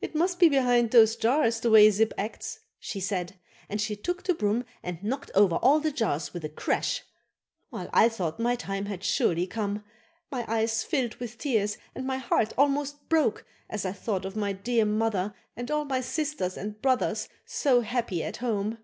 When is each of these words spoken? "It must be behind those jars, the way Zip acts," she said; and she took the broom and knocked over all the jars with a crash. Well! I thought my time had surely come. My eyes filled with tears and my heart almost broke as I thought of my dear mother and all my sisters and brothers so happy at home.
"It 0.00 0.16
must 0.16 0.40
be 0.40 0.48
behind 0.48 0.90
those 0.90 1.14
jars, 1.14 1.60
the 1.60 1.70
way 1.70 1.88
Zip 1.90 2.12
acts," 2.18 2.58
she 2.80 2.98
said; 2.98 3.38
and 3.68 3.80
she 3.80 3.94
took 3.94 4.24
the 4.24 4.34
broom 4.34 4.64
and 4.82 5.00
knocked 5.00 5.30
over 5.32 5.54
all 5.58 5.78
the 5.78 5.92
jars 5.92 6.34
with 6.34 6.44
a 6.44 6.48
crash. 6.48 7.04
Well! 7.70 7.88
I 7.92 8.08
thought 8.08 8.40
my 8.40 8.56
time 8.56 8.86
had 8.86 9.04
surely 9.04 9.46
come. 9.46 9.84
My 10.28 10.44
eyes 10.52 10.82
filled 10.82 11.14
with 11.20 11.38
tears 11.38 11.78
and 11.94 12.04
my 12.04 12.16
heart 12.18 12.52
almost 12.58 13.08
broke 13.08 13.46
as 13.68 13.86
I 13.86 13.92
thought 13.92 14.24
of 14.24 14.34
my 14.34 14.52
dear 14.52 14.84
mother 14.84 15.34
and 15.56 15.70
all 15.70 15.84
my 15.84 16.00
sisters 16.00 16.56
and 16.56 16.82
brothers 16.82 17.28
so 17.46 17.82
happy 17.82 18.24
at 18.24 18.38
home. 18.38 18.78